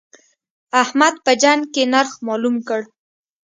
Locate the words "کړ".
2.67-2.81